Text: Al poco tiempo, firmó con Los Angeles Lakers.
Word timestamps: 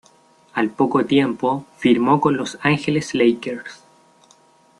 Al 0.53 0.71
poco 0.71 1.05
tiempo, 1.05 1.67
firmó 1.77 2.19
con 2.19 2.35
Los 2.35 2.57
Angeles 2.63 3.13
Lakers. 3.13 3.83